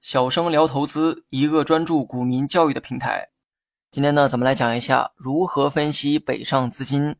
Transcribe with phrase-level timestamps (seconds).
[0.00, 3.28] 小生聊投资，一个专注股民教育的平台。
[3.92, 7.14] 今天呢，咱们来讲一下如何分析北上资金。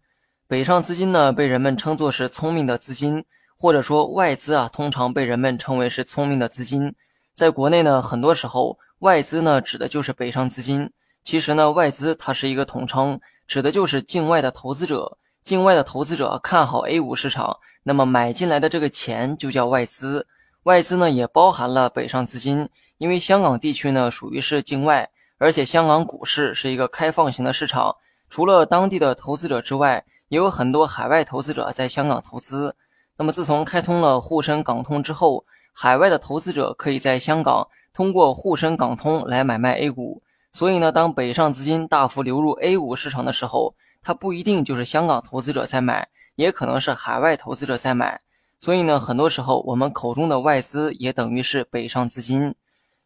[0.49, 3.25] 北上资金呢，被人们称作是聪明的资金，
[3.57, 6.93] 或者说外资啊，通常被人们称为是聪明的资金。
[7.33, 10.91] 在国内呢，很多时候外资呢指的就是北上资金。
[11.23, 15.19] 其实呢，外资它是一个统称，指的就是境外的投资者。
[15.47, 20.27] 境外的投资者看好 A 股市场，那么买进来的这个钱就叫外资。
[20.65, 27.95] 外资呢也包含了北上资金，因为香港地区呢属于是境外，而且香港股市是一个开放型的市场，
[28.29, 32.74] 除了当地的投资者之外，也有很多海外投资者在香港投资。
[33.16, 40.21] 那么自从开通了沪深港通之后，海外的投资者可以在香港通过沪深港通来买卖 A 股。
[40.51, 46.06] 所以呢，当北上资金大幅流入 A 股市场的时候，它不一定就是香港投资者在买，
[46.37, 48.20] 也可能是海外投资者在买。
[48.60, 52.55] 所以呢，很多时候我们口中的外资也等于是北上资金。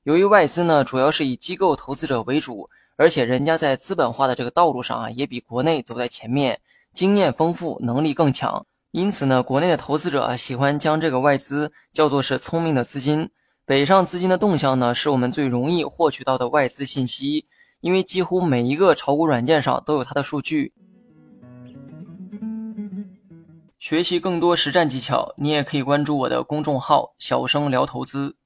[0.03, 6.61] 由于外资呢主要是以机构投资者为主，而且人家在资本化的这个道路上啊也比国内走在前面，
[6.93, 8.67] 经验丰富，能力更强。
[8.91, 13.31] 因此呢，国内的投资者喜欢将这个外资叫做是聪明的资金。
[13.65, 17.47] 北上资金的动向呢，是我们最容易获取到的外资信息，
[17.81, 20.75] 因为几乎每一个炒股软件上都有它的数据。
[23.91, 28.37] 学习更多实战技巧，你也可以关注我的公众号“小生聊投资”。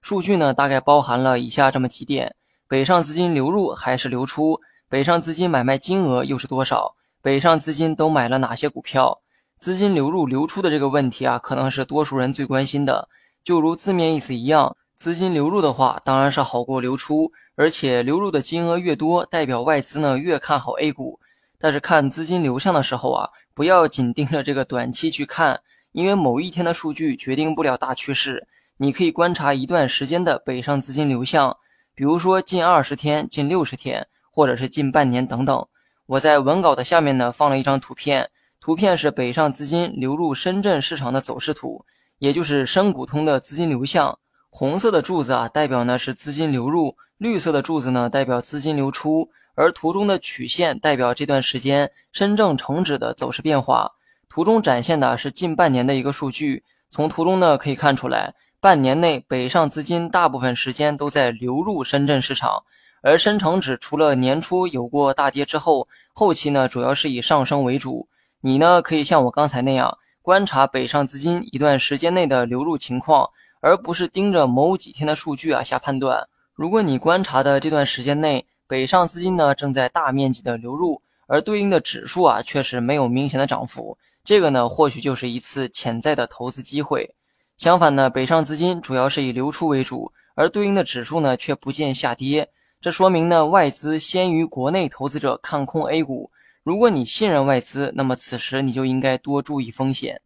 [0.00, 2.36] 数据呢，大概包含了以下这么几点：
[2.68, 4.60] 北上资金流入还是流出？
[4.88, 6.94] 北上资金买卖金额又是多少？
[7.20, 9.18] 北上资金都买了哪些股票？
[9.58, 13.08] 资金流入流出的这个问题啊，可能是多数人最关心的。
[13.42, 21.18] 就如字面意思一样，资金流入的话，当然是好过流出，而且流入的金额越多，代表外资呢越看好 A 股。
[21.64, 25.62] 但是看资金流向的时候啊，不要紧盯着这个短期去看，
[25.92, 28.46] 因为某一天的数据决定不了大趋势。
[28.76, 31.56] 你可以观察一段时间的北上资金流向，
[31.94, 35.66] 比如说近二十天、近六十天，或者是近半年等等。
[36.04, 38.28] 我在文稿的下面呢放了一张图片，
[38.60, 41.86] 图片是北上资金流入深圳市场的走势图，
[42.18, 44.18] 也就是深股通的资金流向。
[44.50, 49.30] 红色的柱子啊，代表呢是资金流入；绿色的柱子呢，代表资金流出。
[49.54, 53.92] 而图中的曲线代表这段时间深证成指的走势变化。
[54.28, 56.64] 图中展现的是近半年的一个数据。
[56.90, 62.62] 从图中呢可以看出来，半年内北上资金大部分时间都在流入深圳市场，
[63.00, 68.06] 而深成指除了年初有过大跌之后，后期呢主要是以上升为主。
[68.42, 73.30] 你呢可以像我刚才那样观察北上资金一段时间内的流入情况，
[73.60, 76.28] 而不是盯着某几天的数据啊下判断。
[76.54, 87.14] 如果你观察的这段时间内，北上资金呢正在大面积的流入，而对应的指数啊却是没有明显的涨幅，这个呢或许就是一次潜在的投资机会。
[87.56, 92.48] 相反呢，北上资金主要是以流出为主，而对应的指数呢却不见下跌，
[92.80, 96.30] 这说明呢外资先于国内投资者看空 A 股。
[96.62, 100.20] 如果你信任外资，那么此时你就应该多注意风险。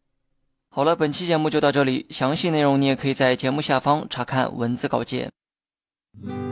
[0.69, 5.33] 好了，本期节目就到这里，详细内容你也可以在节目下方查看文字稿件。
[6.24, 6.47] Mm-hmm.